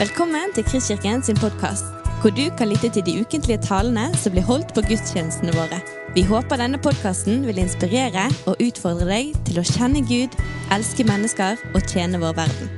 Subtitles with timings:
[0.00, 1.90] Velkommen til Kristkirken sin podkast,
[2.22, 5.76] hvor du kan lytte til de ukentlige talene som blir holdt på gudstjenestene våre.
[6.16, 10.38] Vi håper denne podkasten vil inspirere og utfordre deg til å kjenne Gud,
[10.72, 12.72] elske mennesker og tjene vår verden.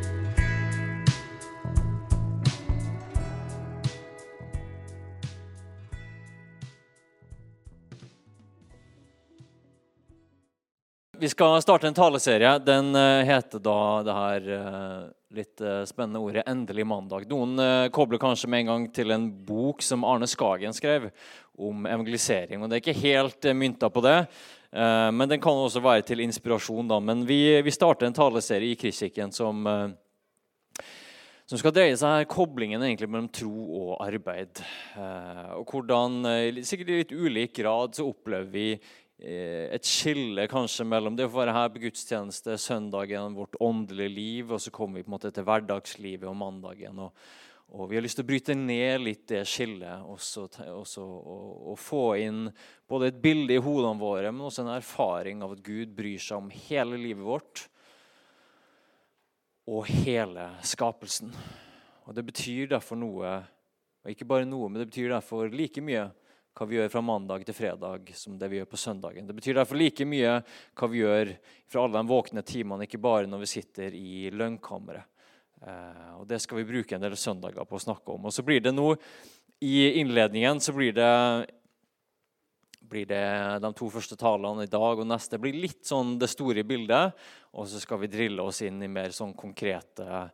[11.23, 12.59] Vi skal starte en taleserie.
[12.67, 15.03] Den eh, heter da det her eh,
[15.37, 17.29] litt eh, spennende ordet 'endelig mandag'.
[17.31, 21.11] Noen kobler kanskje med en gang til en bok som Arne Skagen skrev
[21.59, 22.63] om evangelisering.
[22.63, 24.27] og Det er ikke helt mynta på det,
[24.73, 26.89] men den kan også være til inspirasjon.
[26.89, 26.99] da.
[26.99, 29.69] Men vi, vi starter en taleserie i Kristkirken som,
[31.45, 33.53] som skal dreie seg koblingen egentlig mellom tro
[33.83, 34.65] og arbeid.
[35.61, 36.25] Og hvordan,
[36.65, 41.31] sikkert i litt ulik grad, så opplever vi Eh, et skille kanskje mellom det å
[41.31, 45.31] være her på gudstjeneste søndagen, vårt åndelige liv, og så kommer vi på en måte
[45.35, 46.99] til hverdagslivet og mandagen.
[47.05, 47.13] Og,
[47.71, 50.97] og Vi har lyst til å bryte ned litt det skillet og, så, og,
[51.71, 52.49] og, få inn
[52.91, 56.43] både et bilde i hodene våre, men også en erfaring av at Gud bryr seg
[56.43, 57.67] om hele livet vårt
[59.71, 61.31] og hele skapelsen.
[62.09, 63.37] Og Det betyr derfor noe,
[64.03, 66.09] og ikke bare noe, men det betyr derfor like mye
[66.53, 69.27] hva vi gjør fra mandag til fredag som det vi gjør på søndagen.
[69.27, 70.35] Det betyr derfor like mye
[70.77, 71.33] hva vi gjør
[71.73, 75.09] fra alle de våkne timene, ikke bare når vi sitter i lønnkammeret.
[75.63, 78.29] Eh, og Det skal vi bruke en del søndager på å snakke om.
[78.29, 78.95] Og så blir det nå,
[79.63, 81.47] I innledningen så blir det,
[82.83, 83.27] blir det
[83.63, 87.15] de to første talene i dag og neste blir litt sånn det store bildet.
[87.55, 90.27] Og så skal vi drille oss inn i mer sånn konkrete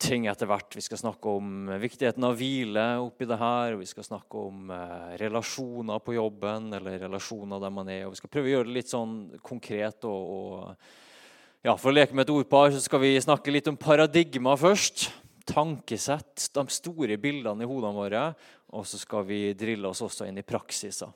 [0.00, 0.72] ting etter hvert.
[0.76, 3.74] Vi skal snakke om viktigheten av hvile oppi det her.
[3.74, 8.06] og Vi skal snakke om eh, relasjoner på jobben eller relasjoner der man er.
[8.06, 10.04] og Vi skal prøve å gjøre det litt sånn konkret.
[10.08, 13.78] og, og ja, For å leke med et ordpar så skal vi snakke litt om
[13.80, 15.10] paradigma først.
[15.50, 18.26] Tankesett, de store bildene i hodene våre.
[18.72, 21.12] Og så skal vi drille oss også inn i praksiser.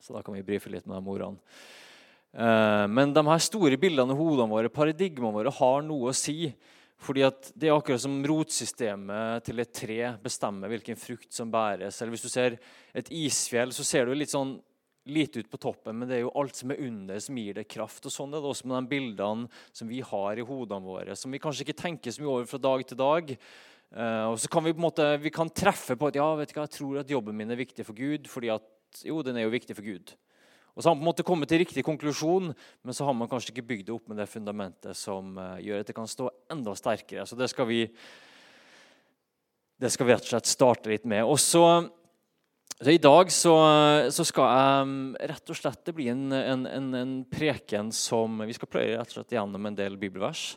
[0.00, 1.42] Så da kan vi brife litt med de ordene.
[2.36, 6.54] Eh, men de her store bildene i hodene våre, paradigmaene våre, har noe å si
[7.02, 12.00] fordi Det er akkurat som rotsystemet til et tre bestemmer hvilken frukt som bæres.
[12.00, 12.58] Eller Hvis du ser
[12.94, 14.56] et isfjell, så ser du litt sånn
[15.06, 17.68] lite ut på toppen, men det er jo alt som er under, som gir det
[17.70, 18.06] kraft.
[18.08, 21.30] Og Sånn er det også med de bildene som vi har i hodene våre, som
[21.30, 23.36] vi kanskje ikke tenker så mye over fra dag til dag.
[23.94, 26.50] Uh, og så kan Vi på en måte, vi kan treffe på at ja, vet
[26.50, 28.26] du hva, jeg tror at jobben min er viktig for Gud.
[28.26, 28.66] fordi at
[29.04, 30.16] jo, den er jo viktig for Gud.
[30.76, 32.50] Og så har man på en måte kommet til riktig konklusjon,
[32.84, 35.80] men så har man kanskje ikke bygd det opp med det fundamentet som uh, gjør
[35.80, 37.24] at det kan stå enda sterkere.
[37.24, 37.78] Så det skal vi,
[39.80, 41.24] det skal vi rett og slett starte litt med.
[41.24, 41.64] Og så,
[42.76, 43.54] så I dag så,
[44.12, 44.98] så, skal jeg um,
[45.32, 49.14] rett og slett Det blir en, en, en, en, preken som Vi skal pløye rett
[49.14, 50.50] og slett gjennom en del bibelvers.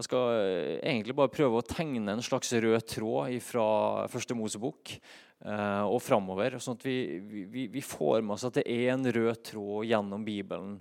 [0.00, 3.66] Jeg skal uh, egentlig bare prøve å tegne en slags rød tråd fra
[4.08, 4.96] første Mosebok
[5.40, 6.58] Eh, og framover.
[6.60, 6.96] Sånn at vi,
[7.48, 10.74] vi, vi, får med oss at det er en rød tråd gjennom Bibelen.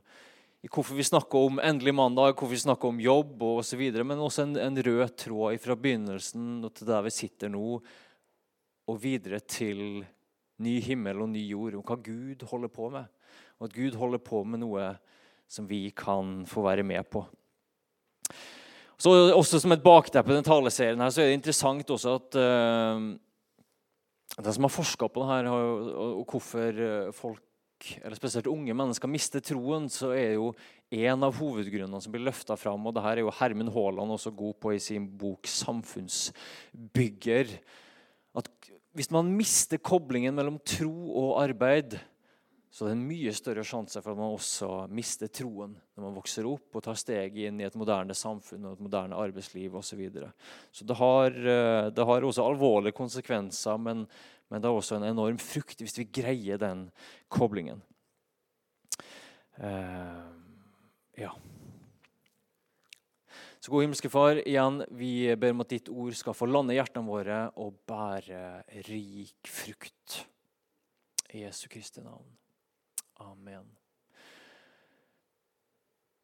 [0.59, 3.85] I hvorfor vi snakker om endelig mandag, hvorfor vi snakker om jobb osv.
[4.03, 7.80] Men også en, en, rød tråd fra begynnelsen til der vi sitter nå,
[8.90, 10.03] og videre til
[10.59, 11.80] ny himmel og ny jord.
[11.80, 13.07] Om hva Gud holder på med.
[13.59, 14.91] Og at Gud holder på med noe
[15.50, 17.24] som vi kan få være med på.
[19.00, 23.06] Så også Som et bakteppe den taleserien her, så er det interessant også at uh,
[24.38, 27.42] de som har forska på det her, og hvorfor eh, folk,
[27.98, 30.54] eller spesielt unge mennesker, mister troen, så er jo
[30.94, 34.32] en av hovedgrunnene som blir løfta fram, og det her er jo Hermen Haaland også
[34.38, 37.58] god på i sin bok 'Samfunnsbygger',
[38.38, 38.48] at
[38.96, 42.00] hvis man mister koblingen mellom tro og arbeid,
[42.69, 46.18] så det er en mye større sjanse for at man også mister troen når man
[46.19, 49.88] vokser opp og tar steg inn i et moderne samfunn og et moderne arbeidsliv osv.
[49.90, 50.30] Så, videre.
[50.72, 54.03] så det har, eh, det har, også alvorlige konsekvenser, men,
[54.50, 56.85] men, det har også en enorm frukt hvis vi greier den
[57.28, 57.81] koblingen.
[59.59, 60.30] Uh,
[61.19, 61.34] ja.
[63.60, 66.77] Så gode himmelske Far, igjen, vi ber om at ditt ord skal få lande i
[66.77, 70.21] hjertene våre og bære rik frukt.
[71.33, 72.30] I Jesu Kristi navn.
[73.19, 73.66] Amen.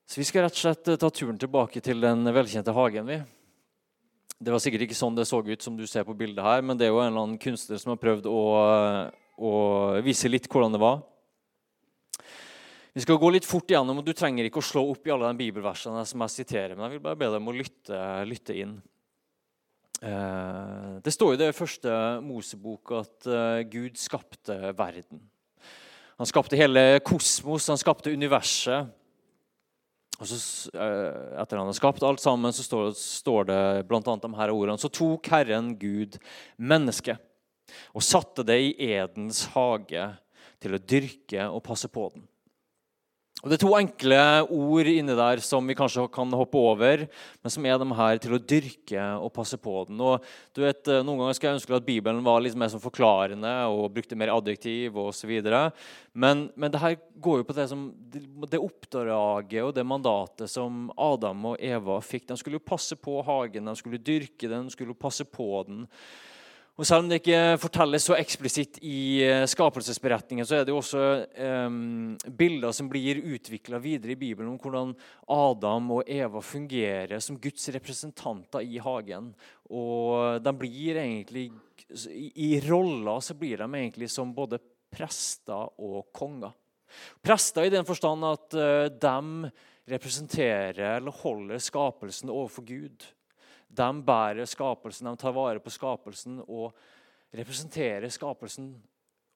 [0.08, 3.10] Så Vi skal rett og slett eh, ta turen tilbake til den velkjente hagen.
[3.10, 3.18] vi.
[4.40, 6.78] Det var sikkert ikke sånn det så ut som du ser på bildet her, men
[6.80, 8.40] det er jo en eller annen kunstner som har prøvd å,
[9.36, 9.52] å
[10.04, 11.04] vise litt hvordan det var.
[12.96, 15.28] Vi skal gå litt fort igjennom, og Du trenger ikke å slå opp i alle
[15.32, 18.56] de bibelversene som jeg siterer, men jeg vil bare be deg om å lytte, lytte
[18.56, 18.76] inn.
[20.00, 21.92] Eh, det står i det første
[22.24, 25.24] Mosebok at eh, Gud skapte verden.
[26.20, 28.92] Han skapte hele kosmos, han skapte universet.
[30.16, 30.38] Og så,
[30.72, 34.00] eh, Etter han har skapt alt sammen, så står, står det bl.a.
[34.00, 34.80] de her ordene.
[34.80, 36.16] Så tok Herren Gud
[36.56, 37.20] mennesket
[37.92, 40.06] og satte det i Edens hage
[40.62, 42.24] til å dyrke og passe på den.
[43.46, 44.20] Og Det er to enkle
[44.50, 47.04] ord inni der som vi kanskje kan hoppe over,
[47.46, 50.02] men som er de her til å dyrke og passe på den.
[50.02, 53.54] Og du vet, eh, Noen ganger skal jeg ønske at Bibelen var litt mer forklarende
[53.70, 55.30] og brukte mer adjektiv osv.
[56.18, 57.86] Men, men det her går jo på det, som,
[58.50, 62.26] det oppdraget og det mandatet som Adam og Eva fikk.
[62.32, 65.86] De skulle jo passe på hagen, de skulle dyrke den, de skulle passe på den.
[66.76, 70.82] Og Selv om det ikke fortelles så eksplisitt i eh, skapelsesberetningen, så er det jo
[70.82, 71.04] også
[71.70, 74.92] um, bilder som blir utvikla videre i Bibelen om hvordan
[75.32, 79.32] Adam og Eva fungerer som Guds representanter i hagen.
[79.72, 81.48] Og de blir egentlig,
[82.36, 84.60] I roller så blir de egentlig som både
[84.92, 86.52] prester og konger.
[87.24, 89.54] Prester i den forstand at uh, de
[89.96, 93.14] representerer eller holder skapelsen overfor Gud.
[93.76, 96.76] De bærer skapelsen, de tar vare på skapelsen og
[97.36, 98.74] representerer skapelsen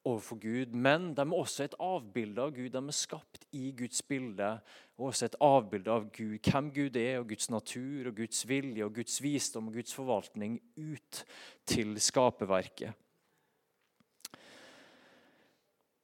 [0.08, 0.76] overfor Gud.
[0.76, 2.70] Men de er også et avbilde av Gud.
[2.74, 4.52] De er skapt i Guds bilde.
[4.98, 8.86] Og også et avbilde av Gud, hvem Gud er, og Guds natur, og Guds vilje,
[8.86, 11.24] og Guds visdom og Guds forvaltning ut
[11.68, 12.96] til skaperverket.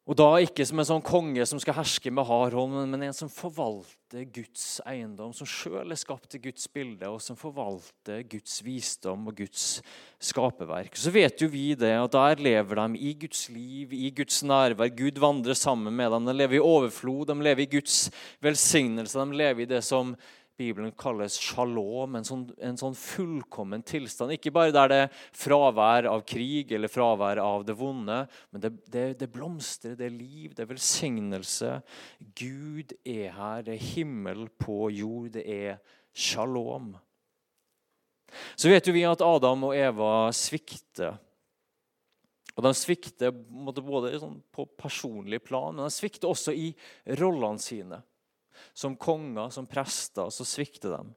[0.05, 3.15] Og da ikke som en sånn konge som skal herske med hard hånd, men en
[3.17, 8.59] som forvalter Guds eiendom, som sjøl er skapt til Guds bilde, og som forvalter Guds
[8.61, 9.79] visdom og Guds
[10.21, 10.93] skaperverk.
[10.93, 14.93] Så vet jo vi det, at der lever de i Guds liv, i Guds nærvær.
[14.93, 16.29] Gud vandrer sammen med dem.
[16.29, 18.11] De lever i overflod, de lever i Guds
[18.45, 19.17] velsignelse.
[19.17, 20.13] De lever i det som
[20.55, 24.31] Bibelen kalles shalom, en sånn, en sånn, fullkommen tilstand.
[24.35, 28.21] Ikke bare der det er fravær av krig eller fravær av det vonde,
[28.53, 31.73] men det, det, det blomstrer, det er liv, det er velsignelse.
[32.39, 35.77] Gud er her, det er himmel på jord, det er
[36.15, 36.93] shalom.
[38.55, 41.19] Så vet jo vi at Adam og Eva svikter.
[42.55, 46.69] Og De svikter både sånn på personlig plan, men de svikter også i
[47.19, 47.99] rollene sine.
[48.73, 51.13] Som konger, som prester, så svikter de.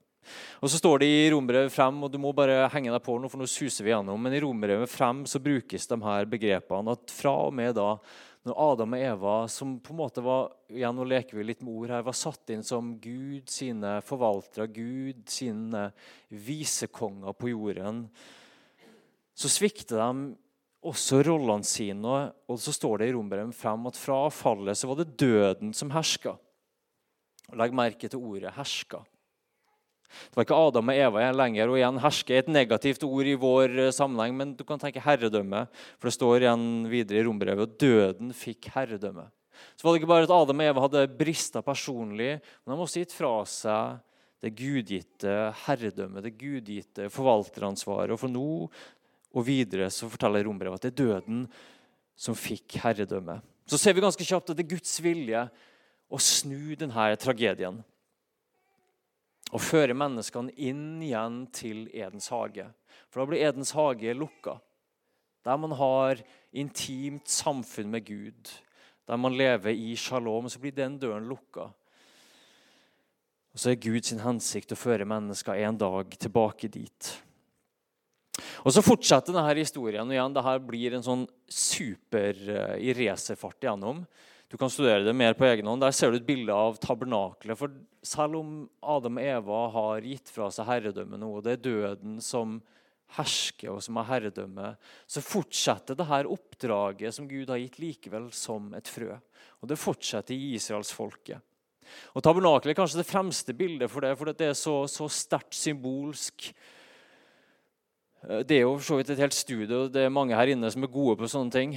[0.61, 3.31] Og Så står det i Rombrevet 5, og du må bare henge deg på nå,
[3.33, 7.15] for nå suser vi gjennom, men i Rombrevet 5 så brukes de her begrepene at
[7.15, 7.95] fra og med da
[8.49, 11.75] når Adam og Eva, som på en måte var igjen nå leker vi litt med
[11.75, 15.89] ord her, var satt inn som Gud sine forvaltere, Gud sine
[16.29, 18.07] visekonger på jorden,
[19.39, 20.33] så svikter de
[20.89, 22.17] også rollene sine.
[22.51, 25.93] Og så står det i Rombrevet 5 at fra fallet så var det døden som
[25.95, 26.37] herska.
[27.57, 29.05] Legg merke til ordet 'herska'.
[30.09, 31.69] Det var ikke Adam og Eva lenger.
[31.69, 35.03] og igjen Herske er et negativt ord i vår eh, sammenheng, men du kan tenke
[35.05, 35.67] herredømme.
[35.99, 39.29] For det står igjen videre i rombrevet at døden fikk herredømme.
[39.77, 43.03] Så var det ikke bare at Adam og Eva hadde brista personlig, men de også
[43.03, 43.99] gitt fra seg
[44.39, 45.35] det gudgitte
[45.65, 48.15] herredømmet, det gudgitte forvalteransvaret.
[48.15, 51.43] Og for nå og videre så forteller rombrevet at det er døden
[52.19, 53.41] som fikk herredømme.
[53.69, 55.43] Så ser vi ganske kjapt at det er Guds vilje
[56.09, 57.83] å snu denne tragedien.
[59.49, 62.67] Og føre menneskene inn igjen til Edens hage.
[63.09, 64.59] For da blir Edens hage lukka.
[65.47, 66.21] Der man har
[66.53, 68.51] intimt samfunn med Gud,
[69.09, 71.71] der man lever i shalom, så blir den døren lukka.
[73.55, 77.09] Og så er Guds hensikt å føre mennesker en dag tilbake dit.
[78.63, 80.07] Og Så fortsetter denne historien.
[80.07, 84.05] og igjen, Dette blir en sånn super uh, i racerfart igjennom.
[84.49, 85.83] Du kan studere det mer på egen hånd.
[85.85, 87.59] Der ser du et bilde av tabernaklet.
[87.59, 87.73] For
[88.07, 92.17] selv om Adam og Eva har gitt fra seg herredømmet nå, og det er døden
[92.25, 92.57] som
[93.17, 94.73] hersker og som har herredømme,
[95.09, 99.15] så fortsetter det her oppdraget som Gud har gitt, likevel som et frø.
[99.61, 101.45] Og det fortsetter i israelsfolket.
[102.17, 105.57] Og Tabernaklet er kanskje det fremste bildet for det, for det er så, så sterkt
[105.57, 106.51] symbolsk.
[108.45, 110.73] Det er jo for så vidt et helt studie, og det er mange her inne
[110.73, 111.77] som er gode på sånne ting.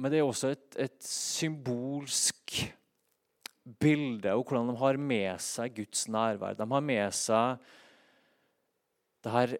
[0.00, 2.54] Men det er også et, et symbolsk
[3.80, 6.56] bilde av hvordan de har med seg Guds nærvær.
[6.56, 7.66] De har med seg
[9.20, 9.52] det her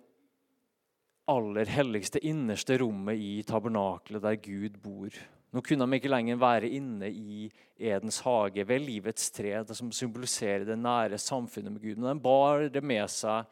[1.30, 5.12] aller helligste, innerste rommet i tabernaklet der Gud bor.
[5.50, 7.44] Nå kunne de ikke lenger være inne i
[7.76, 11.98] Edens hage ved livets tre, det som symboliserer det nære samfunnet med Gud.
[11.98, 13.44] Men de bar det med seg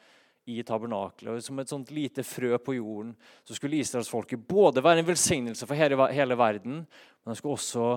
[0.49, 1.45] i tabernaklet.
[1.45, 3.13] Som et sånt lite frø på jorden
[3.45, 6.85] så skulle israelsfolket både være en velsignelse for hele, hele verden,
[7.25, 7.89] men de, også,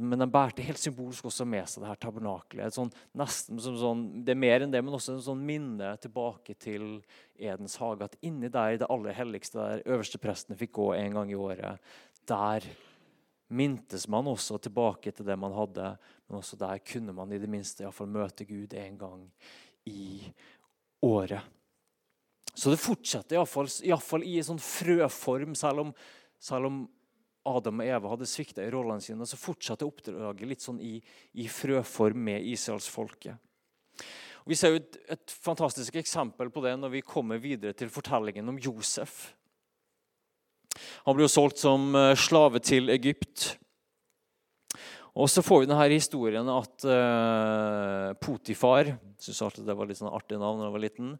[0.00, 2.76] men de bærte helt symbolsk også med seg det her tabernaklet.
[2.76, 7.02] Sånn, nesten sånn, det er mer enn det, men også en sånn minne tilbake til
[7.36, 8.08] Edens hage.
[8.08, 11.92] At inni der, det aller helligste, der øversteprestene fikk gå en gang i året,
[12.30, 12.70] der
[13.52, 15.92] mintes man også tilbake til det man hadde.
[16.24, 19.26] Men også der kunne man i det minste i fall møte Gud en gang
[19.92, 20.22] i
[21.04, 21.42] året.
[22.54, 25.94] Så det fortsetter iallfall i en sånn frøform, selv om,
[26.42, 26.82] selv om
[27.48, 30.98] Adam og Eva hadde svikta i rollene sine, så fortsatte oppdraget litt sånn i,
[31.40, 33.40] i frøform med israelsfolket.
[34.46, 38.50] Vi ser jo et, et, fantastisk eksempel på det når vi kommer videre til fortellingen
[38.50, 39.32] om Josef.
[41.06, 43.52] Han ble jo solgt som eh, slave til Egypt.
[45.12, 50.38] Og så får vi denne historien at uh, Potifar alltid det var litt sånn artig
[50.40, 51.10] navn da jeg var liten.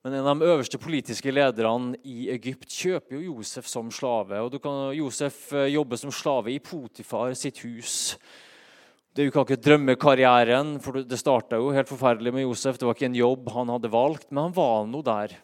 [0.00, 4.38] Men en av de øverste politiske lederne i Egypt kjøper jo Josef som slave.
[4.40, 8.16] og du kan, Josef jobber jobbe som slave i Potifar sitt hus.
[9.12, 12.78] Det er jo ikke drømmekarrieren, for det starta jo helt forferdelig med Josef.
[12.78, 15.36] Det var ikke en jobb han hadde valgt, men han var nå der.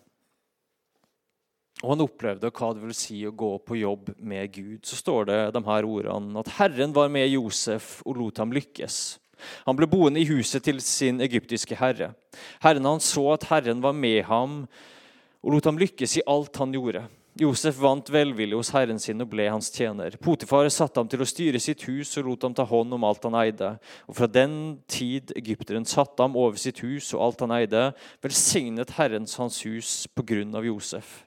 [1.82, 4.80] Og han opplevde hva det vil si å gå på jobb med Gud.
[4.88, 9.18] Så står det de her ordene at Herren var med Josef og lot ham lykkes.
[9.66, 12.12] Han ble boende i huset til sin egyptiske herre.
[12.64, 14.64] Herren han så at Herren var med ham
[15.46, 17.04] og lot ham lykkes i alt han gjorde.
[17.36, 20.14] Josef vant velvilje hos herren sin og ble hans tjener.
[20.24, 23.26] Potifar satte ham til å styre sitt hus og lot ham ta hånd om alt
[23.28, 23.74] han eide.
[24.08, 27.90] Og fra den tid egypteren satte ham over sitt hus og alt han eide,
[28.24, 31.26] velsignet Herrens hans hus på grunn av Josef.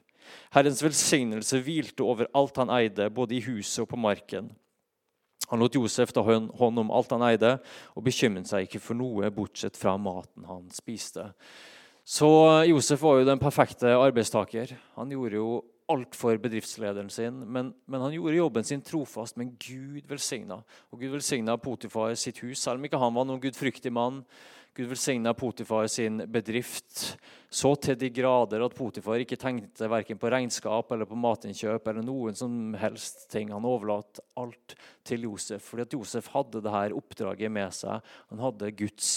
[0.50, 4.50] Herrens velsignelse hvilte over alt han eide, både i huset og på marken.
[5.50, 7.56] Han lot Josef ta hånd om alt han eide,
[7.96, 11.26] og bekymret seg ikke for noe bortsett fra maten han spiste.
[12.06, 12.28] Så
[12.70, 14.72] Josef var jo den perfekte arbeidstaker.
[14.96, 15.50] Han gjorde jo
[15.92, 19.36] alt for bedriftslederen sin, men, men, han gjorde jobben sin trofast.
[19.40, 20.60] Men Gud velsigna.
[20.90, 24.22] Og Gud velsigna Potifar sitt hus, selv om ikke han var noen gudfryktig mann.
[24.76, 27.16] Gud velsigna Potifar sin bedrift
[27.50, 32.06] så til de grader at Potifar ikke tenkte verken på regnskap eller på matinnkjøp eller
[32.06, 33.50] noen som helst ting.
[33.50, 38.06] Han overlot alt til Josef, fordi at Josef hadde det her oppdraget med seg.
[38.30, 39.10] Han hadde Guds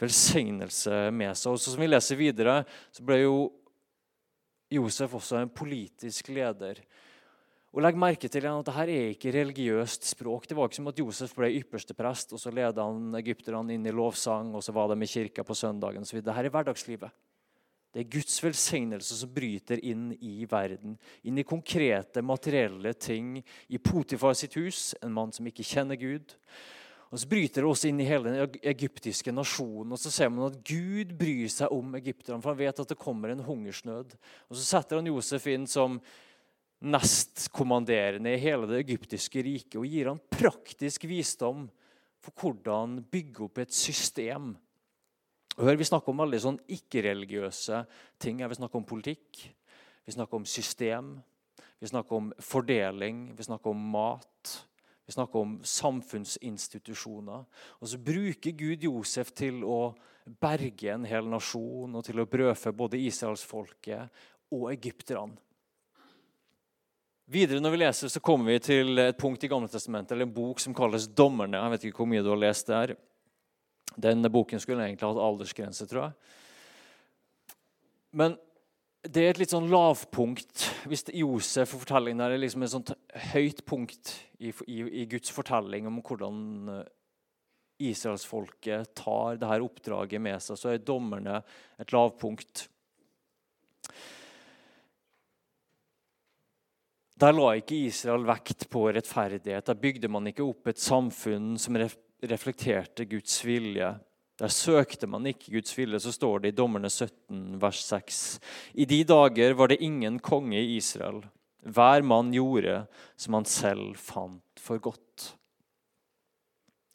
[0.00, 1.52] velsignelse med seg.
[1.52, 3.36] Og så Som vi leser videre, så ble jo
[4.72, 6.80] Josef også en politisk leder.
[7.74, 10.46] Og legg merke til at dette er ikke religiøst språk.
[10.46, 13.86] Det var ikke som at Josef ble ypperste prest, og så ledet han egypterne inn
[13.90, 16.06] i lovsang, og så var de i kirka på søndagen.
[16.06, 17.10] Så dette er hverdagslivet.
[17.94, 23.36] Det er Guds velsignelse som bryter inn i verden, inn i konkrete, materielle ting.
[23.70, 26.34] I Potifar sitt hus, en mann som ikke kjenner Gud.
[27.14, 29.92] Og Så bryter det også inn i hele den egyptiske nasjonen.
[29.94, 32.98] og Så ser man at Gud bryr seg om egypterne, for han vet at det
[32.98, 34.16] kommer en hungersnød.
[34.50, 36.00] Og Så setter han Josef inn som
[36.82, 41.68] nestkommanderende i hele det egyptiske riket og gir han praktisk visdom
[42.18, 44.56] for hvordan bygge opp et system.
[45.56, 47.84] Hør, Vi snakker om veldig sånn ikke-religiøse
[48.18, 48.42] ting.
[48.42, 49.54] Vi snakker om politikk,
[50.04, 51.22] vi snakker om system,
[51.78, 54.26] vi snakker om fordeling, vi snakker om mat.
[55.06, 57.44] Vi snakker om samfunnsinstitusjoner.
[57.80, 59.94] Og så bruker Gud Josef til å
[60.40, 65.36] berge en hel nasjon og til å brødfø både israelsfolket og egypterne.
[67.24, 70.34] Videre når vi leser, så kommer vi til et punkt i Gamle Testamentet, eller en
[70.34, 71.56] bok som kalles 'Dommerne'.
[71.56, 72.96] Jeg vet ikke hvor mye du har lest der.
[73.96, 76.12] Denne boken skulle egentlig hatt aldersgrense, tror jeg.
[78.12, 78.36] Men
[79.04, 82.92] det er et litt sånn lavpunkt hvis Josef og fortellingen der er liksom et sånt
[83.34, 86.38] høyt punkt i, i, i Guds fortelling om hvordan
[86.72, 86.86] eh,
[87.90, 91.40] israelsfolket tar dette oppdraget med seg, så er dommerne
[91.80, 92.68] et lavpunkt.
[97.20, 99.66] Der la ikke Israel vekt på rettferdighet.
[99.68, 103.92] Der bygde man ikke opp et samfunn som reflekterte Guds vilje.
[104.40, 108.22] Der søkte man ikke Guds vilje, så står det i Dommerne 17, vers 6.
[108.74, 111.22] I de dager var det ingen konge i Israel.
[111.64, 112.82] Hver mann gjorde
[113.16, 115.30] som han selv fant for godt.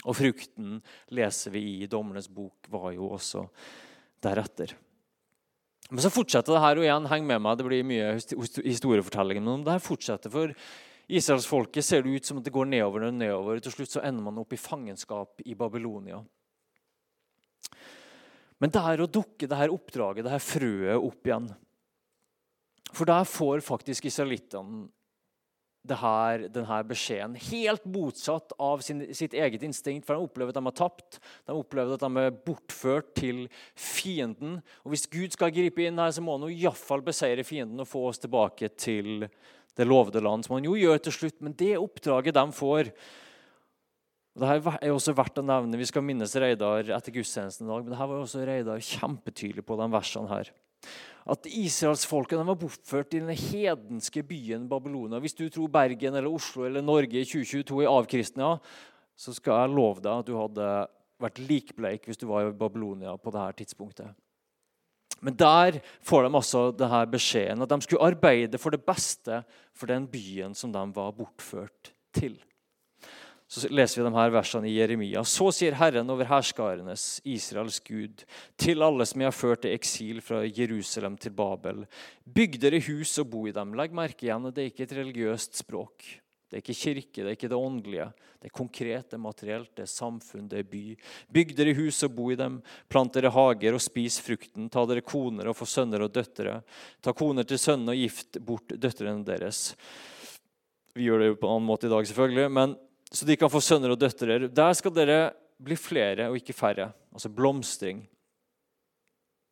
[0.08, 0.77] Og frukten
[1.15, 3.46] leser vi i Dommernes bok var jo også
[4.24, 4.75] deretter.
[5.89, 8.12] Men så fortsetter det her, og igjen, heng med meg, det blir mye
[8.67, 9.41] historiefortelling.
[9.41, 10.53] Men det her fortsetter, for
[11.10, 13.63] Israelsfolket ser det ut som at det går nedover og nedover.
[13.63, 16.22] Til slutt så ender man opp i fangenskap i Babylonia.
[18.60, 21.50] Men det er å dukke det her oppdraget, det her frøet, opp igjen
[22.92, 24.89] For der får faktisk israelittene
[25.89, 30.06] denne beskjeden helt motsatt av sin, sitt eget instinkt.
[30.06, 34.60] For de opplever at de har tapt, de opplever at de er bortført til fienden.
[34.84, 38.10] Og Hvis Gud skal gripe inn her, så må han iallfall beseire fienden og få
[38.12, 39.30] oss tilbake til
[39.80, 41.39] det lovede land, som han jo gjør til slutt.
[41.42, 42.92] Men det oppdraget de får
[44.39, 45.77] og Dette er også verdt å nevne.
[45.79, 47.84] Vi skal minnes Reidar etter gudstjenesten i dag.
[47.84, 50.51] Men dette var også Reidar kjempetydelig på de versene her.
[51.29, 55.19] At israelsfolket var bortført i den hedenske byen Babylonia.
[55.19, 58.53] Hvis du tror Bergen eller Oslo eller Norge i 2022 er avkristna,
[59.19, 60.72] så skal jeg love deg at du hadde
[61.19, 64.15] vært likbleik hvis du var i Babylonia på dette tidspunktet.
[65.19, 69.41] Men der får de altså denne beskjeden at de skulle arbeide for det beste
[69.75, 72.39] for den byen som de var bortført til.
[73.50, 75.24] Så leser vi de her versene i Jeremia.
[75.25, 78.22] Så sier Herren over herskarenes, Israels Gud,
[78.62, 81.88] til alle som jeg har ført til eksil fra Jerusalem til Babel.
[82.29, 83.74] Bygg dere hus og bo i dem.
[83.74, 86.06] Legg merke igjen at det er ikke et religiøst språk.
[86.50, 88.06] Det er ikke kirke, det er ikke det åndelige.
[88.38, 90.84] Det er konkret, det er materielt, det er samfunn, det er by.
[91.34, 92.60] Bygg dere hus og bo i dem.
[92.89, 94.68] Plant dere hager og spis frukten.
[94.70, 96.60] Ta dere koner og få sønner og døtre.
[97.01, 99.74] Ta koner til sønnene og gift bort døtrene deres.
[100.94, 102.77] Vi gjør det jo på en annen måte i dag, selvfølgelig, men
[103.12, 104.48] så de kan få sønner og døtre.
[104.48, 106.92] Der skal dere bli flere og ikke færre.
[107.13, 108.04] Altså blomstring.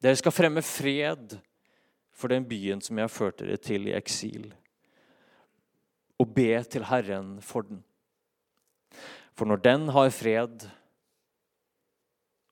[0.04, 1.40] Dere skal fremme fred
[2.14, 4.52] for den byen som jeg har ført dere til i eksil
[6.18, 7.84] og be til Herren for den.
[9.38, 10.66] For når den har fred,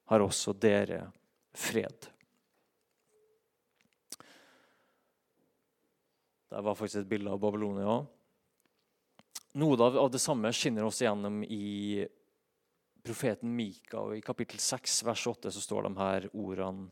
[0.06, 1.08] har også dere
[1.54, 2.12] fred.
[6.50, 8.04] Det var faktisk et bilde av Babylonia.
[9.56, 12.04] Noe av det samme skinner oss igjennom i
[13.06, 14.02] profeten Mika.
[14.02, 16.90] og I kapittel 6, vers 8, så står de her ordene.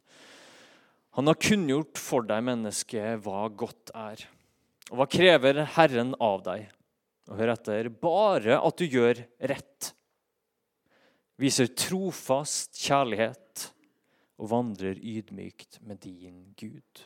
[1.17, 4.24] Han har kunngjort for deg, menneske, hva godt er.
[4.89, 6.70] Og hva krever Herren av deg?
[7.29, 9.91] Og hør etter bare at du gjør rett,
[11.39, 13.67] viser trofast kjærlighet
[14.39, 17.03] og vandrer ydmykt med din Gud.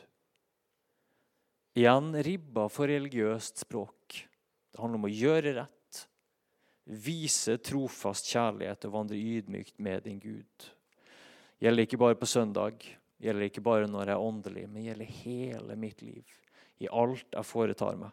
[1.78, 4.27] Igjen ribba for religiøst språk.
[4.72, 6.02] Det handler om å gjøre rett,
[6.88, 10.68] vise trofast kjærlighet og vandre ydmykt med din Gud.
[11.60, 12.84] Gjelder ikke bare på søndag,
[13.18, 16.36] gjelder ikke bare når jeg er åndelig, men gjelder hele mitt liv
[16.78, 18.12] i alt jeg foretar meg.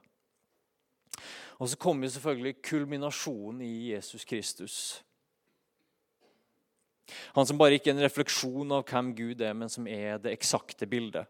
[1.61, 4.77] Og så kommer selvfølgelig kulminasjonen i Jesus Kristus.
[7.37, 10.33] Han som bare ikke er en refleksjon av hvem Gud er, men som er det
[10.35, 11.29] eksakte bildet.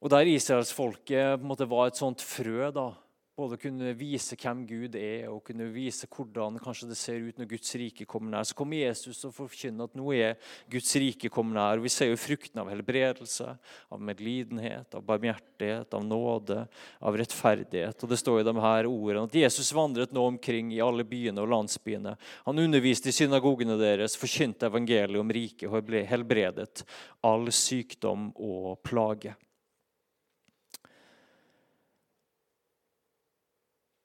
[0.00, 2.88] Og Der israelsfolket var et sånt frø da,
[3.36, 7.48] både kunne vise hvem Gud er, og kunne vise hvordan kanskje det ser ut når
[7.50, 8.46] Guds rike kommer nær.
[8.48, 10.38] Så kommer Jesus og forkynner at nå er
[10.72, 11.80] Guds rike kommet nær.
[11.80, 13.54] og Vi ser jo frukten av helbredelse,
[13.92, 16.62] av medlidenhet, av barmhjertighet, av nåde,
[17.00, 18.00] av rettferdighet.
[18.00, 21.44] Og Det står i de her ordene at Jesus vandret nå omkring i alle byene
[21.44, 22.16] og landsbyene.
[22.48, 26.88] Han underviste i synagogene deres, forkynte evangeliet om riket og ble helbredet
[27.24, 29.36] all sykdom og plage.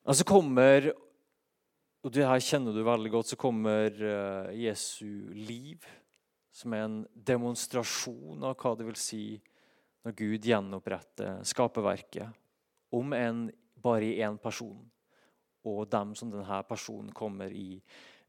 [0.06, 0.91] Og så kommer
[2.06, 5.82] og det her kjenner du veldig godt, så kommer uh, Jesu liv,
[6.54, 9.24] som er en demonstrasjon av hva det vil si
[10.06, 12.30] når Gud gjenoppretter skaperverket,
[12.94, 13.48] om en
[13.82, 14.86] bare i én person,
[15.65, 17.82] og dem som denne personen kommer i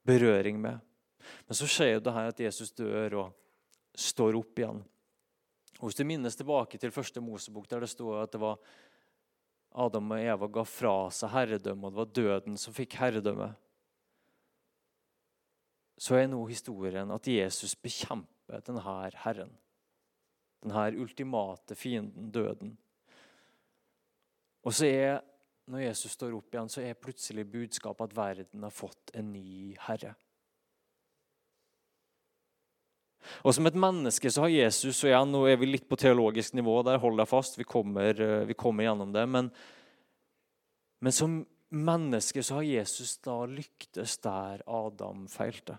[0.09, 0.81] berøring med.
[1.45, 3.37] Men så skjer det her at Jesus dør og
[3.93, 4.81] står opp igjen.
[5.77, 8.57] Og Hvis du minnes tilbake til første Mosebok, der det står at det var
[9.77, 13.51] Adam og Eva ga fra seg herredømme, og det var døden som fikk herredømme,
[15.97, 19.53] så er nå historien at Jesus bekjemper denne herren.
[20.65, 22.75] Denne ultimate fienden, døden.
[24.67, 25.21] Og så er,
[25.71, 29.77] når Jesus står opp igjen, så er plutselig budskapet at verden har fått en ny
[29.87, 30.17] herre.
[33.45, 36.55] Og Som et menneske så har Jesus og jeg, Nå er vi litt på teologisk
[36.55, 37.59] nivå, der Hold deg fast.
[37.59, 39.27] Vi kommer, eh, vi kommer gjennom det.
[39.29, 39.51] Men,
[41.01, 45.79] men, som menneske så har Jesus da lyktes der Adam feilte.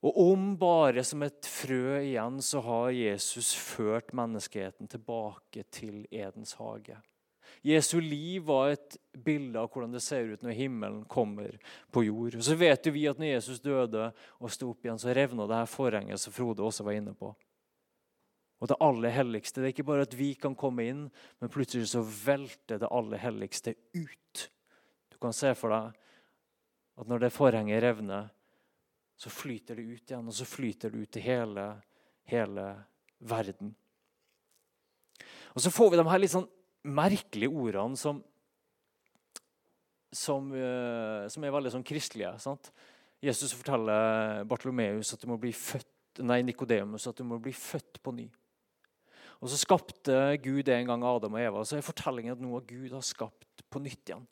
[0.00, 6.54] Og om bare som et frø igjen så har Jesus ført menneskeheten tilbake til Edens
[6.56, 6.96] hage.
[7.62, 11.58] Jesu liv var et bilde av hvordan det ser ut når himmelen kommer
[11.92, 12.38] på jord.
[12.38, 14.06] Og Så vet vi at når Jesus døde
[14.40, 17.34] og sto opp igjen, så revna det her forhenget som Frode også var inne på.
[18.60, 19.60] Og det aller helligste.
[19.60, 21.06] Det er ikke bare at vi kan komme inn,
[21.40, 24.46] men plutselig så velter det aller helligste ut.
[25.12, 25.96] Du kan se for deg
[27.00, 28.28] at når det forhenget revner,
[29.20, 31.66] så flyter det ut igjen, og så flyter det ut til hele,
[32.28, 32.66] hele
[33.20, 33.74] verden.
[35.52, 36.48] Og så får vi de her litt sånn
[36.86, 38.22] merkelige ordene som,
[40.12, 42.32] som, uh, som er veldig sånn kristelige.
[42.42, 42.72] Sant?
[43.20, 48.00] Jesus forteller Bartolomeus at du må bli født, nei, Nikodemus at du må bli født
[48.02, 48.26] på ny.
[49.40, 51.64] Og Så skapte Gud en gang Adam og Eva.
[51.64, 54.26] Så er fortellingen at noe Gud har skapt på nytt igjen.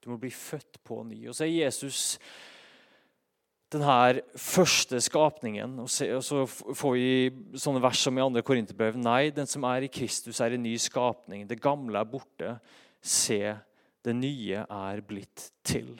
[0.00, 1.22] Du må bli født på ny.
[1.28, 2.18] Og så er Jesus
[3.70, 5.78] denne første skapningen.
[5.82, 8.98] Og så får vi sånne vers som i andre Korinterbrev.
[8.98, 11.46] Nei, den som er i Kristus, er en ny skapning.
[11.48, 12.56] Det gamle er borte.
[13.00, 13.40] Se,
[14.04, 15.94] det nye er blitt til.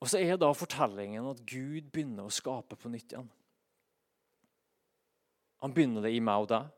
[0.00, 3.28] Og så er da fortellingen at Gud begynner å skape på nytt igjen.
[5.60, 6.70] Han begynner det i meg og deg.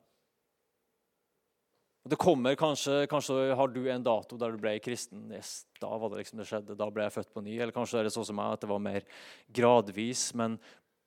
[2.02, 5.28] Og det kommer kanskje, kanskje har du en dato der du ble kristen.
[5.30, 6.76] Yes, da var det liksom det skjedde.
[6.78, 7.54] Da ble jeg født på ny.
[7.60, 9.04] Eller kanskje er det sånn som meg, at det var mer
[9.54, 10.24] gradvis.
[10.38, 10.56] Men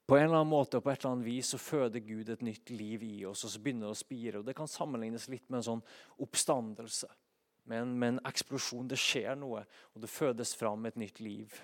[0.08, 2.46] på en eller annen måte og på et eller annet vis så føder Gud et
[2.46, 4.40] nytt liv i oss, og så begynner det å spire.
[4.40, 5.82] Og Det kan sammenlignes litt med en sånn
[6.24, 7.10] oppstandelse.
[7.66, 8.88] Med en, med en eksplosjon.
[8.88, 11.58] Det skjer noe, og det fødes fram et nytt liv.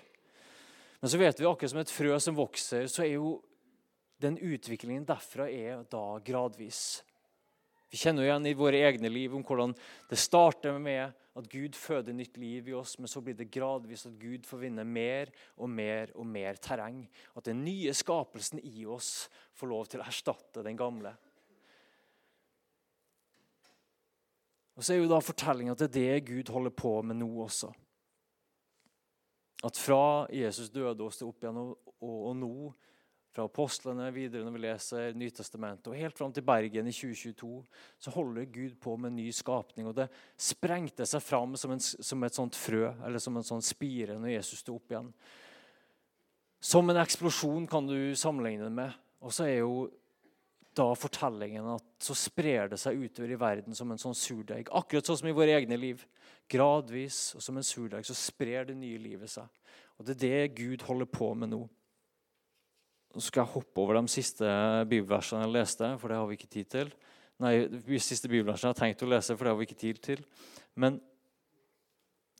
[1.00, 3.38] Men så vet vi akkurat som et frø som vokser, så er jo
[4.22, 7.00] den utviklingen derfra er da gradvis.
[7.92, 9.74] Vi kjenner igjen i våre egne liv om hvordan
[10.08, 14.06] det starter med at Gud føder nytt liv i oss, men så blir det gradvis
[14.08, 15.28] at Gud får vinne mer
[15.60, 17.02] og mer og mer terreng.
[17.36, 19.28] At den nye skapelsen i oss
[19.60, 21.12] får lov til å erstatte den gamle.
[24.72, 27.28] Og Så er jo da fortellinga at det er det Gud holder på med nå
[27.44, 27.68] også.
[29.68, 32.54] At fra Jesus døde og til opp igjen, og, og, og nå
[33.32, 37.52] fra apostlene videre når vi leser Nytestamentet, og helt fram til Bergen i 2022,
[38.04, 39.88] så holder Gud på med en ny skapning.
[39.88, 43.64] og Det sprengte seg fram som, en, som et sånt frø, eller som en sånn
[43.64, 45.08] spire, når Jesus sto opp igjen.
[46.62, 49.00] Som en eksplosjon kan du sammenligne det med.
[49.24, 49.88] Og så er jo
[50.76, 54.70] da fortellingen at så sprer det seg utover i verden som en sånn surdeig.
[54.72, 56.04] Akkurat sånn som i våre egne liv.
[56.52, 59.48] Gradvis og som en surdeig så sprer det nye livet seg.
[59.98, 61.62] Og Det er det Gud holder på med nå.
[63.12, 64.48] Nå skal jeg hoppe over de siste
[64.88, 66.92] bibelversene jeg leste, for det har vi ikke tid til.
[67.42, 70.00] Nei, de siste bibelversene jeg har tenkt å lese, for det har vi ikke tid
[70.04, 70.22] til.
[70.80, 70.96] Men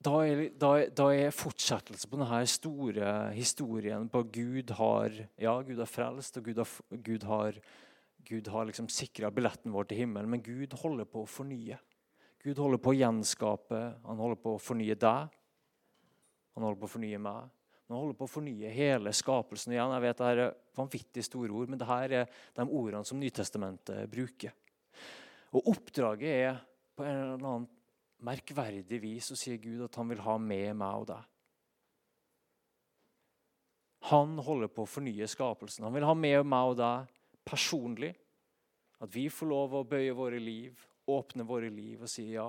[0.02, 5.78] da er, da, da er fortsettelse på denne store historien på Gud har ja, Gud
[5.78, 6.72] har frelst, og Gud har,
[7.06, 7.60] Gud har,
[8.26, 10.32] Gud har liksom sikra billetten vår til himmelen.
[10.32, 11.78] Men Gud holder på å fornye.
[12.42, 13.82] Gud holder på å gjenskape.
[14.08, 15.36] Han holder på å fornye deg.
[16.56, 17.52] Han holder på å fornye meg.
[17.92, 19.92] Han holder på å fornye hele skapelsen igjen.
[19.92, 24.08] Jeg vet Det er vanvittig store ord, men det her er de ordene som Nytestamentet
[24.10, 24.54] bruker.
[25.52, 26.62] Og Oppdraget er
[26.96, 27.68] på en eller annen
[28.24, 31.28] merkverdig vis å si Gud at han vil ha med meg og deg.
[34.08, 35.84] Han holder på å fornye skapelsen.
[35.84, 37.12] Han vil ha med meg og deg
[37.46, 38.14] personlig.
[39.02, 40.78] At vi får lov å bøye våre liv,
[41.10, 42.48] åpne våre liv og si ja.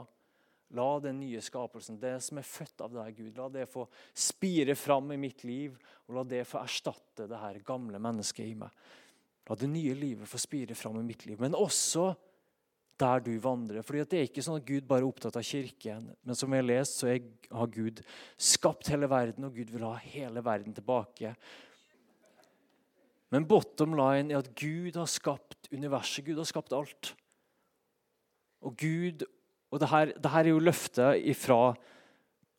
[0.74, 3.86] La den nye skapelsen, det som er født av deg, Gud, la det få
[4.18, 5.76] spire fram i mitt liv,
[6.08, 8.74] og la det få erstatte det her gamle mennesket i meg.
[9.50, 12.14] La det nye livet få spire fram i mitt liv, men også
[13.00, 13.84] der du vandrer.
[13.84, 16.58] Fordi Det er ikke sånn at Gud bare er opptatt av kirken, men som vi
[16.58, 17.10] har lest, så
[17.52, 18.02] har Gud
[18.38, 21.36] skapt hele verden, og Gud vil ha hele verden tilbake.
[23.34, 26.26] Men bottom line er at Gud har skapt universet.
[26.26, 27.16] Gud har skapt alt.
[28.62, 29.26] Og Gud
[29.74, 31.74] og det her, det her er jo løftet fra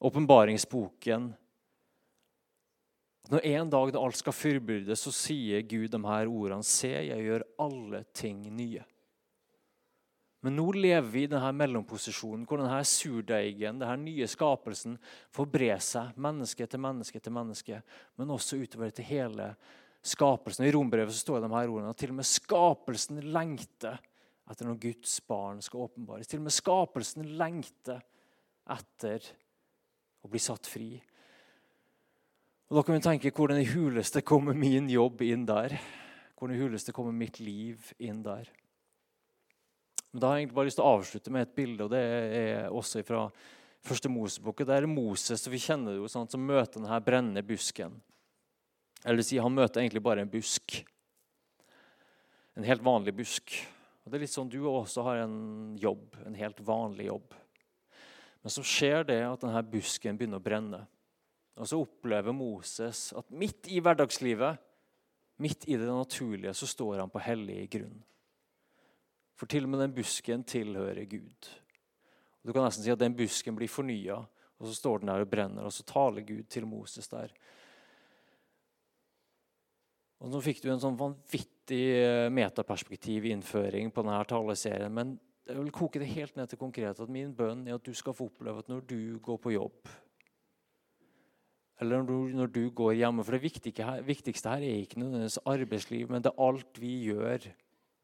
[0.05, 1.29] åpenbaringsboken.
[3.31, 7.23] Når en dag når alt skal fullbyrdes, så sier Gud de her ordene Se, jeg
[7.25, 8.83] gjør alle ting nye.
[10.45, 14.99] Men nå lever vi i denne mellomposisjonen hvor denne surdeigen, denne nye skapelsen,
[15.33, 17.79] får bre seg menneske til menneske til menneske,
[18.21, 19.55] men også utover til hele
[20.05, 20.67] skapelsen.
[20.67, 24.03] I Rombrevet står det de her ordene at til og med skapelsen lengter
[24.51, 26.29] etter når Guds barn skal åpenbares.
[26.29, 28.03] Til og med skapelsen lengter
[28.75, 29.25] etter
[30.25, 30.91] å bli satt fri.
[32.69, 35.77] Og Da kan vi tenke hvordan i huleste kommer min jobb inn der?
[36.37, 38.49] Hvordan i huleste kommer mitt liv inn der?
[40.13, 42.01] Men Da har jeg egentlig bare lyst til å avslutte med et bilde, og det
[42.01, 43.29] er også fra
[43.85, 44.65] første Mosebok.
[44.65, 48.01] Det er Moses og vi kjenner det jo, sånn, som møter denne brennende busken.
[49.05, 50.85] Eller si, Han møter egentlig bare en busk.
[52.57, 53.53] En helt vanlig busk.
[54.05, 57.35] Og det er litt sånn, Du også har en jobb, en helt vanlig jobb.
[58.45, 60.83] Men så skjer det at denne busken begynner å brenne.
[61.57, 64.61] Og så opplever Moses at midt i hverdagslivet,
[65.41, 67.97] midt i det naturlige, så står han på hellig grunn.
[69.35, 71.49] For til og med den busken tilhører Gud.
[72.43, 75.25] Og du kan nesten si at den busken blir fornya, og så står den der
[75.25, 77.33] og brenner, og så taler Gud til Moses der.
[80.23, 84.95] Og Nå fikk du en sånn vanvittig eh, metaperspektiv innføring på denne taleserien.
[84.95, 87.93] Men jeg vil koke det helt ned til konkret at min bønn er at du
[87.97, 89.93] skal få oppleve at når du går på jobb,
[91.83, 95.01] eller når du, når du går hjemme For det viktigste her, viktigste her er ikke
[95.03, 97.49] nødvendigvis arbeidsliv, men det er alt vi gjør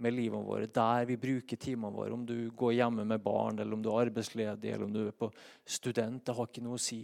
[0.00, 2.12] med livet vårt, Der vi bruker timene våre.
[2.12, 5.12] Om du går hjemme med barn, eller om du er arbeidsledig, eller om du er
[5.12, 5.30] på
[5.64, 6.24] student.
[6.26, 7.02] Det har ikke noe å si.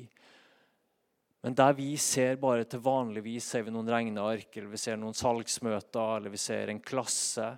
[1.45, 5.15] Men der vi ser bare til vanligvis ser vi noen regneark, eller vi ser noen
[5.15, 7.51] salgsmøter, eller vi ser en klasse,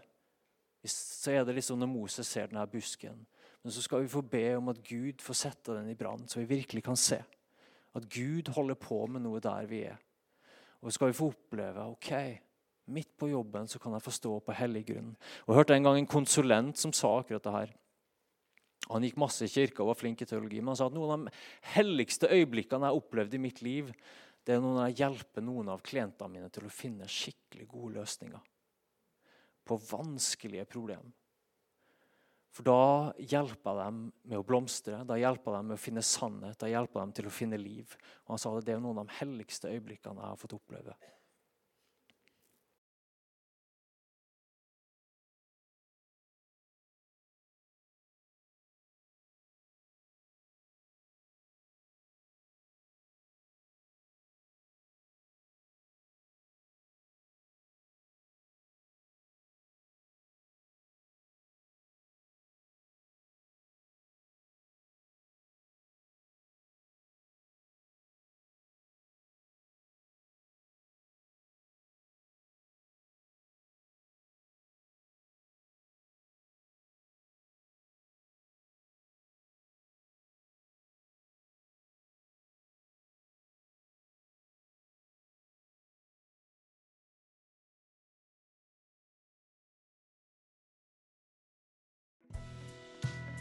[0.89, 3.19] så er det liksom når Moses ser denne busken.
[3.63, 6.41] Men så skal vi få be om at Gud får sette den i brann, så
[6.41, 7.19] vi virkelig kan se.
[7.97, 9.99] At Gud holder på med noe der vi er.
[10.79, 12.13] Og så skal vi få oppleve ok,
[12.95, 15.11] midt på jobben så kan jeg få stå på hellig grunn.
[15.45, 17.75] Og Jeg hørte en gang en konsulent som sa akkurat det her.
[18.89, 21.13] Han gikk masse i kirka og var flink i teologi, men han sa at noen
[21.13, 21.33] av de
[21.75, 23.91] helligste øyeblikkene jeg har opplevd i mitt liv,
[24.47, 28.47] det er når jeg hjelper noen av klientene mine til å finne skikkelig gode løsninger
[29.69, 31.11] på vanskelige problemer.
[32.57, 36.03] For da hjelper jeg dem med å blomstre, da hjelper jeg dem med å finne
[36.03, 37.93] sannhet, da hjelper jeg dem til å finne liv.
[38.25, 40.97] Og Han sa at det er noen av de helligste øyeblikkene jeg har fått oppleve.